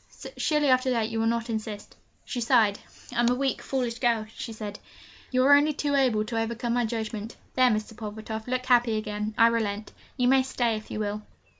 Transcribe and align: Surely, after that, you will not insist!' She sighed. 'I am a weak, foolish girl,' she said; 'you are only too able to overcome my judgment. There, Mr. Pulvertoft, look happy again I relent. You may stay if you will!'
Surely, 0.35 0.67
after 0.67 0.89
that, 0.89 1.09
you 1.11 1.19
will 1.19 1.27
not 1.27 1.47
insist!' 1.47 1.95
She 2.25 2.41
sighed. 2.41 2.79
'I 3.15 3.19
am 3.19 3.29
a 3.29 3.35
weak, 3.35 3.61
foolish 3.61 3.99
girl,' 3.99 4.25
she 4.35 4.51
said; 4.51 4.79
'you 5.29 5.43
are 5.45 5.53
only 5.53 5.73
too 5.73 5.93
able 5.93 6.25
to 6.25 6.41
overcome 6.41 6.73
my 6.73 6.85
judgment. 6.87 7.35
There, 7.53 7.69
Mr. 7.69 7.95
Pulvertoft, 7.95 8.47
look 8.47 8.65
happy 8.65 8.97
again 8.97 9.35
I 9.37 9.45
relent. 9.45 9.93
You 10.17 10.27
may 10.27 10.41
stay 10.41 10.75
if 10.75 10.89
you 10.89 10.99
will!' 10.99 11.21